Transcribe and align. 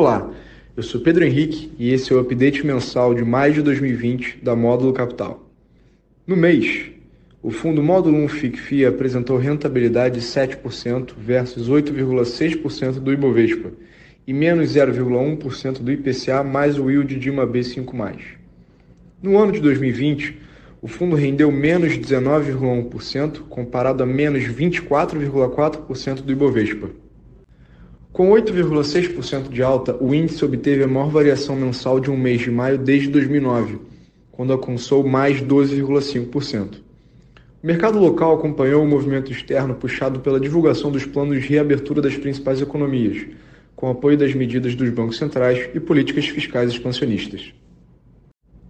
Olá, 0.00 0.30
eu 0.76 0.82
sou 0.84 1.00
Pedro 1.00 1.24
Henrique 1.24 1.72
e 1.76 1.92
esse 1.92 2.12
é 2.12 2.14
o 2.14 2.20
update 2.20 2.64
mensal 2.64 3.12
de 3.12 3.24
maio 3.24 3.52
de 3.52 3.62
2020 3.62 4.38
da 4.40 4.54
Módulo 4.54 4.92
Capital. 4.92 5.50
No 6.24 6.36
mês, 6.36 6.92
o 7.42 7.50
fundo 7.50 7.82
Módulo 7.82 8.16
1 8.18 8.28
FICFI 8.28 8.86
apresentou 8.86 9.36
rentabilidade 9.38 10.20
de 10.20 10.24
7% 10.24 11.14
versus 11.18 11.68
8,6% 11.68 13.00
do 13.00 13.12
Ibovespa 13.12 13.72
e 14.24 14.32
menos 14.32 14.72
0,1% 14.72 15.80
do 15.80 15.90
IPCA 15.90 16.44
mais 16.44 16.78
o 16.78 16.88
yield 16.88 17.16
de 17.16 17.28
uma 17.28 17.44
B5+. 17.44 18.20
No 19.20 19.36
ano 19.36 19.50
de 19.50 19.58
2020, 19.58 20.38
o 20.80 20.86
fundo 20.86 21.16
rendeu 21.16 21.50
menos 21.50 21.98
19,1% 21.98 23.40
comparado 23.48 24.04
a 24.04 24.06
menos 24.06 24.44
24,4% 24.44 26.22
do 26.22 26.30
Ibovespa. 26.30 26.88
Com 28.12 28.30
8,6% 28.30 29.48
de 29.48 29.62
alta, 29.62 29.96
o 30.02 30.14
índice 30.14 30.44
obteve 30.44 30.82
a 30.82 30.88
maior 30.88 31.08
variação 31.08 31.54
mensal 31.54 32.00
de 32.00 32.10
um 32.10 32.16
mês 32.16 32.40
de 32.40 32.50
maio 32.50 32.76
desde 32.76 33.08
2009, 33.08 33.78
quando 34.32 34.52
alcançou 34.52 35.06
mais 35.06 35.40
12,5%. 35.40 36.76
O 37.62 37.66
mercado 37.66 37.98
local 37.98 38.34
acompanhou 38.34 38.82
o 38.82 38.88
movimento 38.88 39.32
externo 39.32 39.74
puxado 39.74 40.20
pela 40.20 40.40
divulgação 40.40 40.90
dos 40.90 41.04
planos 41.04 41.42
de 41.42 41.48
reabertura 41.48 42.00
das 42.00 42.16
principais 42.16 42.60
economias, 42.60 43.26
com 43.76 43.90
apoio 43.90 44.16
das 44.16 44.34
medidas 44.34 44.74
dos 44.74 44.90
bancos 44.90 45.18
centrais 45.18 45.68
e 45.74 45.78
políticas 45.78 46.26
fiscais 46.26 46.70
expansionistas. 46.70 47.52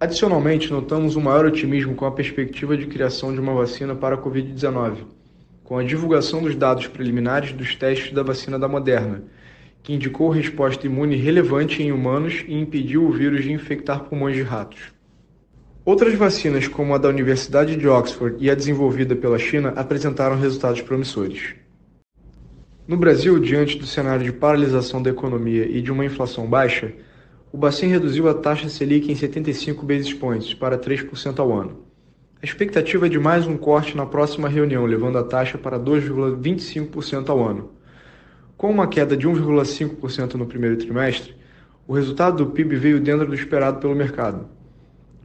Adicionalmente, 0.00 0.70
notamos 0.70 1.16
um 1.16 1.20
maior 1.20 1.44
otimismo 1.44 1.94
com 1.94 2.04
a 2.04 2.12
perspectiva 2.12 2.76
de 2.76 2.86
criação 2.86 3.32
de 3.32 3.40
uma 3.40 3.52
vacina 3.54 3.94
para 3.94 4.14
a 4.14 4.18
Covid-19, 4.18 4.98
com 5.64 5.76
a 5.76 5.82
divulgação 5.82 6.42
dos 6.42 6.54
dados 6.54 6.86
preliminares 6.86 7.52
dos 7.52 7.74
testes 7.74 8.12
da 8.12 8.22
vacina 8.22 8.58
da 8.58 8.68
Moderna, 8.68 9.24
que 9.82 9.92
indicou 9.92 10.30
resposta 10.30 10.86
imune 10.86 11.16
relevante 11.16 11.82
em 11.82 11.92
humanos 11.92 12.44
e 12.46 12.54
impediu 12.54 13.06
o 13.06 13.12
vírus 13.12 13.42
de 13.42 13.52
infectar 13.52 14.04
pulmões 14.04 14.36
de 14.36 14.42
ratos. 14.42 14.92
Outras 15.84 16.14
vacinas, 16.14 16.68
como 16.68 16.94
a 16.94 16.98
da 16.98 17.08
Universidade 17.08 17.74
de 17.74 17.88
Oxford 17.88 18.36
e 18.38 18.50
a 18.50 18.54
desenvolvida 18.54 19.16
pela 19.16 19.38
China, 19.38 19.72
apresentaram 19.74 20.38
resultados 20.38 20.82
promissores. 20.82 21.54
No 22.86 22.96
Brasil, 22.96 23.38
diante 23.38 23.78
do 23.78 23.86
cenário 23.86 24.24
de 24.24 24.32
paralisação 24.32 25.02
da 25.02 25.10
economia 25.10 25.66
e 25.66 25.80
de 25.80 25.90
uma 25.90 26.04
inflação 26.04 26.46
baixa, 26.46 26.92
o 27.52 27.56
Bacen 27.56 27.88
reduziu 27.88 28.28
a 28.28 28.34
taxa 28.34 28.68
Selic 28.68 29.10
em 29.10 29.14
75 29.14 29.84
basis 29.86 30.12
points 30.12 30.52
para 30.52 30.78
3% 30.78 31.38
ao 31.38 31.52
ano. 31.52 31.84
A 32.42 32.44
expectativa 32.44 33.06
é 33.06 33.08
de 33.08 33.18
mais 33.18 33.46
um 33.46 33.56
corte 33.56 33.96
na 33.96 34.06
próxima 34.06 34.48
reunião, 34.48 34.84
levando 34.84 35.18
a 35.18 35.24
taxa 35.24 35.58
para 35.58 35.78
2,25% 35.78 37.30
ao 37.30 37.42
ano. 37.42 37.70
Com 38.58 38.72
uma 38.72 38.88
queda 38.88 39.16
de 39.16 39.28
1,5% 39.28 40.34
no 40.34 40.44
primeiro 40.44 40.76
trimestre, 40.76 41.32
o 41.86 41.94
resultado 41.94 42.44
do 42.44 42.50
PIB 42.50 42.74
veio 42.74 43.00
dentro 43.00 43.24
do 43.24 43.32
esperado 43.32 43.78
pelo 43.78 43.94
mercado. 43.94 44.48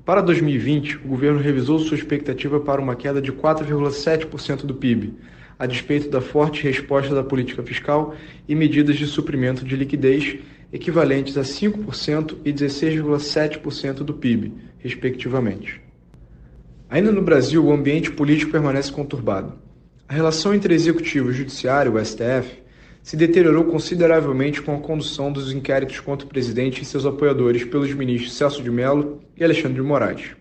Para 0.06 0.22
2020, 0.22 0.98
o 0.98 1.08
governo 1.08 1.40
revisou 1.40 1.80
sua 1.80 1.98
expectativa 1.98 2.60
para 2.60 2.80
uma 2.80 2.96
queda 2.96 3.20
de 3.20 3.34
4,7% 3.34 4.68
do 4.68 4.76
PIB, 4.76 5.16
a 5.58 5.66
despeito 5.66 6.12
da 6.12 6.22
forte 6.22 6.62
resposta 6.62 7.16
da 7.16 7.24
política 7.24 7.64
fiscal 7.64 8.14
e 8.48 8.54
medidas 8.54 8.98
de 8.98 9.08
suprimento 9.08 9.66
de 9.66 9.76
liquidez 9.76 10.38
equivalentes 10.72 11.36
a 11.36 11.42
5% 11.42 12.38
e 12.46 12.54
16,7% 12.54 14.04
do 14.04 14.14
PIB, 14.14 14.54
respectivamente. 14.78 15.82
Ainda 16.88 17.12
no 17.12 17.24
Brasil, 17.24 17.66
o 17.66 17.74
ambiente 17.74 18.12
político 18.12 18.52
permanece 18.52 18.92
conturbado. 18.92 19.56
A 20.08 20.14
relação 20.14 20.54
entre 20.54 20.76
executivo 20.76 21.32
e 21.32 21.34
judiciário, 21.34 21.96
o 21.96 22.06
STF, 22.06 22.62
se 23.04 23.18
deteriorou 23.18 23.66
consideravelmente 23.66 24.62
com 24.62 24.74
a 24.74 24.80
condução 24.80 25.30
dos 25.30 25.52
inquéritos 25.52 26.00
contra 26.00 26.26
o 26.26 26.30
presidente 26.30 26.82
e 26.82 26.86
seus 26.86 27.06
apoiadores 27.06 27.66
pelos 27.66 27.94
ministros 27.94 28.34
Celso 28.34 28.64
de 28.64 28.72
Mello 28.72 29.20
e 29.36 29.44
Alexandre 29.44 29.76
de 29.76 29.82
Moraes. 29.82 30.32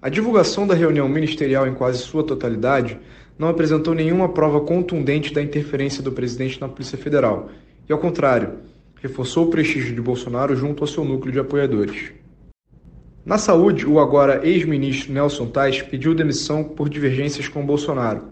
A 0.00 0.10
divulgação 0.10 0.66
da 0.66 0.74
reunião 0.74 1.08
ministerial 1.08 1.66
em 1.66 1.72
quase 1.72 1.98
sua 1.98 2.22
totalidade 2.22 2.98
não 3.38 3.48
apresentou 3.48 3.94
nenhuma 3.94 4.28
prova 4.28 4.60
contundente 4.60 5.32
da 5.32 5.40
interferência 5.40 6.02
do 6.02 6.12
presidente 6.12 6.60
na 6.60 6.68
Polícia 6.68 6.98
Federal, 6.98 7.48
e, 7.88 7.92
ao 7.92 7.98
contrário, 7.98 8.58
reforçou 9.00 9.46
o 9.46 9.50
prestígio 9.50 9.94
de 9.94 10.00
Bolsonaro 10.00 10.54
junto 10.54 10.82
ao 10.82 10.86
seu 10.86 11.04
núcleo 11.04 11.32
de 11.32 11.40
apoiadores. 11.40 12.12
Na 13.24 13.38
saúde, 13.38 13.86
o 13.86 13.98
agora 13.98 14.46
ex-ministro 14.46 15.12
Nelson 15.12 15.46
Tais 15.46 15.80
pediu 15.80 16.14
demissão 16.14 16.62
por 16.62 16.88
divergências 16.88 17.48
com 17.48 17.64
Bolsonaro, 17.64 18.24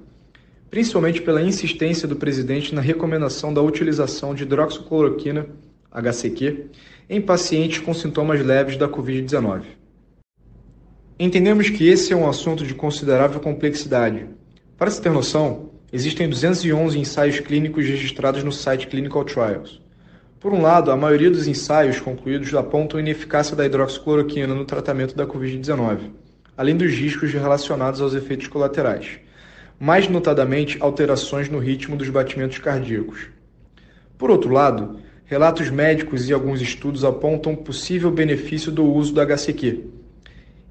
principalmente 0.71 1.21
pela 1.21 1.43
insistência 1.43 2.07
do 2.07 2.15
presidente 2.15 2.75
na 2.75 2.81
recomendação 2.81 3.53
da 3.53 3.61
utilização 3.61 4.35
de 4.35 4.45
hidroxicloroquina, 4.45 5.47
HCQ, 5.91 6.67
em 7.09 7.21
pacientes 7.21 7.81
com 7.81 7.93
sintomas 7.93 8.41
leves 8.45 8.77
da 8.77 8.89
Covid-19. 8.89 9.63
Entendemos 11.19 11.69
que 11.69 11.89
esse 11.89 12.13
é 12.13 12.17
um 12.17 12.29
assunto 12.29 12.65
de 12.65 12.73
considerável 12.73 13.41
complexidade. 13.41 14.27
Para 14.79 14.91
se 14.91 15.03
ter 15.03 15.11
noção, 15.11 15.71
existem 15.93 16.29
211 16.29 16.99
ensaios 16.99 17.41
clínicos 17.41 17.85
registrados 17.85 18.45
no 18.45 18.53
site 18.53 18.87
Clinical 18.87 19.25
Trials. 19.25 19.83
Por 20.39 20.55
um 20.55 20.63
lado, 20.63 20.91
a 20.91 20.97
maioria 20.97 21.31
dos 21.31 21.47
ensaios 21.47 22.01
concluídos 22.01 22.55
apontam 22.55 22.97
a 22.97 23.03
ineficácia 23.03 23.55
da 23.55 23.67
hidroxicloroquina 23.67 24.55
no 24.55 24.65
tratamento 24.65 25.15
da 25.15 25.27
Covid-19, 25.27 26.13
além 26.57 26.77
dos 26.77 26.93
riscos 26.93 27.33
relacionados 27.33 28.01
aos 28.01 28.15
efeitos 28.15 28.47
colaterais, 28.47 29.19
mais 29.81 30.07
notadamente 30.07 30.77
alterações 30.79 31.49
no 31.49 31.59
ritmo 31.59 31.97
dos 31.97 32.11
batimentos 32.11 32.59
cardíacos. 32.59 33.29
Por 34.19 34.31
outro 34.31 34.53
lado, 34.53 35.01
relatos 35.25 35.71
médicos 35.71 36.29
e 36.29 36.35
alguns 36.35 36.61
estudos 36.61 37.03
apontam 37.03 37.57
possível 37.57 38.11
benefício 38.11 38.71
do 38.71 38.85
uso 38.85 39.15
do 39.15 39.23
HCQ. 39.23 39.87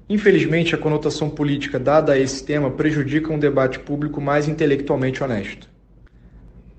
Infelizmente, 0.08 0.76
a 0.76 0.78
conotação 0.78 1.28
política 1.28 1.76
dada 1.76 2.12
a 2.12 2.18
esse 2.18 2.44
tema 2.44 2.70
prejudica 2.70 3.32
um 3.32 3.38
debate 3.38 3.80
público 3.80 4.20
mais 4.20 4.46
intelectualmente 4.46 5.24
honesto. 5.24 5.68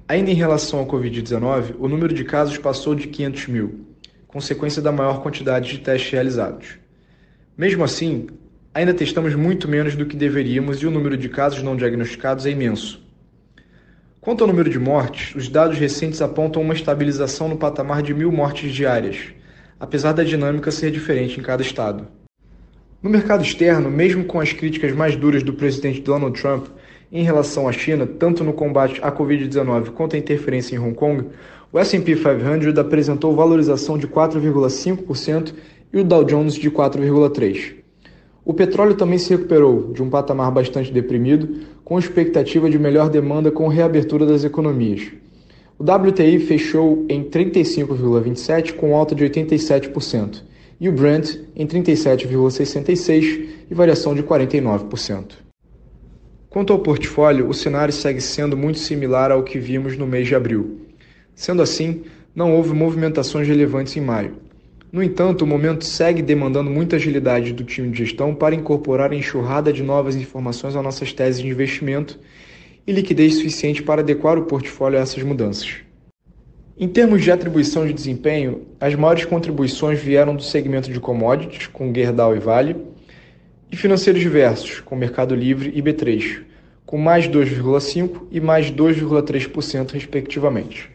Ainda 0.08 0.32
em 0.32 0.36
relação 0.36 0.80
ao 0.80 0.88
Covid-19, 0.88 1.76
o 1.80 1.88
número 1.90 2.14
de 2.14 2.24
casos 2.24 2.58
passou 2.58 2.96
de 2.96 3.08
500 3.08 3.48
mil, 3.48 3.86
consequência 4.26 4.82
da 4.82 4.92
maior 4.92 5.22
quantidade 5.22 5.70
de 5.70 5.80
testes 5.80 6.12
realizados. 6.12 6.78
Mesmo 7.58 7.84
assim, 7.84 8.28
ainda 8.74 8.94
testamos 8.94 9.36
muito 9.36 9.68
menos 9.68 9.96
do 9.96 10.06
que 10.06 10.16
deveríamos 10.16 10.82
e 10.82 10.88
o 10.88 10.92
número 10.92 11.18
de 11.18 11.28
casos 11.28 11.62
não 11.62 11.76
diagnosticados 11.76 12.46
é 12.46 12.52
imenso. 12.52 13.06
Quanto 14.22 14.44
ao 14.44 14.48
número 14.48 14.70
de 14.70 14.80
mortes, 14.80 15.36
os 15.36 15.50
dados 15.50 15.78
recentes 15.78 16.22
apontam 16.22 16.62
uma 16.62 16.74
estabilização 16.74 17.50
no 17.50 17.58
patamar 17.58 18.02
de 18.02 18.14
mil 18.14 18.32
mortes 18.32 18.72
diárias, 18.72 19.34
apesar 19.80 20.14
da 20.14 20.24
dinâmica 20.24 20.72
ser 20.72 20.92
diferente 20.92 21.40
em 21.40 21.44
cada 21.44 21.62
estado. 21.62 22.08
No 23.02 23.10
mercado 23.10 23.44
externo, 23.44 23.90
mesmo 23.90 24.24
com 24.26 24.40
as 24.40 24.54
críticas 24.54 24.94
mais 24.94 25.16
duras 25.16 25.42
do 25.42 25.54
presidente 25.54 26.02
Donald 26.02 26.40
Trump, 26.40 26.68
em 27.12 27.24
relação 27.24 27.68
à 27.68 27.72
China, 27.72 28.06
tanto 28.06 28.44
no 28.44 28.54
combate 28.54 29.02
à 29.04 29.12
Covid-19 29.12 29.90
quanto 29.90 30.16
à 30.16 30.20
interferência 30.20 30.76
em 30.76 30.80
Hong 30.80 30.94
Kong, 30.94 31.28
o 31.74 31.80
S&P 31.80 32.16
500 32.16 32.78
apresentou 32.78 33.36
valorização 33.36 33.98
de 33.98 34.08
4,5% 34.08 35.54
e 35.92 36.00
o 36.00 36.04
Dow 36.04 36.24
Jones 36.24 36.54
de 36.54 36.70
4,3%. 36.70 37.81
O 38.44 38.54
petróleo 38.54 38.96
também 38.96 39.20
se 39.20 39.30
recuperou 39.30 39.94
de 39.94 40.02
um 40.02 40.10
patamar 40.10 40.52
bastante 40.52 40.92
deprimido, 40.92 41.62
com 41.84 42.00
expectativa 42.00 42.70
de 42.70 42.80
melhor 42.80 43.10
demanda 43.10 43.52
com 43.52 43.68
reabertura 43.68 44.26
das 44.26 44.44
economias. 44.44 45.12
O 45.78 45.84
WTI 45.84 46.40
fechou 46.40 47.06
em 47.10 47.24
35,27 47.24 48.74
com 48.74 48.96
alta 48.96 49.14
de 49.14 49.24
87% 49.26 50.44
e 50.80 50.90
o 50.90 50.92
Brent 50.92 51.38
em 51.56 51.68
37,66 51.68 53.48
e 53.70 53.74
variação 53.74 54.16
de 54.16 54.24
49%. 54.24 55.34
Quanto 56.50 56.74
ao 56.74 56.80
portfólio, 56.80 57.48
o 57.48 57.54
cenário 57.54 57.94
segue 57.94 58.20
sendo 58.20 58.58
muito 58.58 58.80
similar 58.80 59.32
ao 59.32 59.44
que 59.44 59.58
vimos 59.60 59.98
no 59.98 60.08
mês 60.08 60.28
de 60.28 60.36
abril. 60.36 60.82
Sendo 61.36 61.62
assim, 61.62 62.04
não 62.36 62.56
houve 62.56 62.74
movimentações 62.74 63.48
relevantes 63.48 63.96
em 63.96 64.02
maio. 64.02 64.36
No 64.92 65.02
entanto, 65.02 65.44
o 65.44 65.48
momento 65.48 65.86
segue 65.86 66.22
demandando 66.22 66.70
muita 66.70 66.98
agilidade 66.98 67.54
do 67.54 67.64
time 67.64 67.90
de 67.90 68.00
gestão 68.00 68.36
para 68.36 68.54
incorporar 68.54 69.12
a 69.12 69.16
enxurrada 69.16 69.72
de 69.72 69.82
novas 69.82 70.18
informações 70.18 70.76
a 70.76 70.82
nossas 70.82 71.14
teses 71.14 71.42
de 71.42 71.48
investimento 71.48 72.20
e 72.86 72.92
liquidez 72.92 73.36
suficiente 73.36 73.82
para 73.82 74.02
adequar 74.02 74.38
o 74.38 74.44
portfólio 74.44 75.00
a 75.00 75.02
essas 75.02 75.24
mudanças. 75.24 75.78
Em 76.78 76.90
termos 76.90 77.24
de 77.24 77.32
atribuição 77.32 77.88
de 77.88 77.94
desempenho, 77.94 78.68
as 78.82 78.94
maiores 78.94 79.24
contribuições 79.24 79.98
vieram 79.98 80.36
do 80.36 80.44
segmento 80.44 80.92
de 80.92 81.00
commodities, 81.00 81.68
com 81.68 81.94
Gerdau 81.94 82.36
e 82.36 82.40
Vale, 82.40 82.76
e 83.72 83.78
financeiros 83.78 84.22
diversos, 84.22 84.82
com 84.82 84.94
Mercado 84.98 85.34
Livre 85.34 85.72
e 85.74 85.82
B3, 85.82 86.42
com 86.86 86.98
mais 86.98 87.30
2,5% 87.30 88.24
e 88.30 88.42
mais 88.42 88.70
2,3%, 88.70 89.92
respectivamente. 89.92 90.90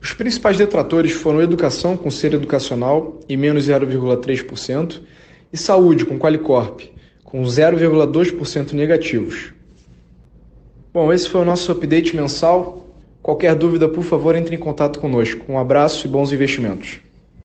Os 0.00 0.12
principais 0.12 0.56
detratores 0.56 1.12
foram 1.12 1.42
educação, 1.42 1.96
com 1.96 2.10
ser 2.10 2.32
educacional, 2.34 3.18
e 3.28 3.36
menos 3.36 3.68
0,3%, 3.68 5.00
e 5.52 5.56
saúde, 5.56 6.04
com 6.04 6.18
Qualicorp, 6.18 6.82
com 7.24 7.42
0,2% 7.42 8.72
negativos. 8.72 9.52
Bom, 10.92 11.12
esse 11.12 11.28
foi 11.28 11.40
o 11.40 11.44
nosso 11.44 11.70
update 11.72 12.16
mensal. 12.16 12.86
Qualquer 13.22 13.54
dúvida, 13.54 13.88
por 13.88 14.04
favor, 14.04 14.34
entre 14.36 14.54
em 14.54 14.58
contato 14.58 15.00
conosco. 15.00 15.44
Um 15.48 15.58
abraço 15.58 16.06
e 16.06 16.10
bons 16.10 16.32
investimentos. 16.32 17.00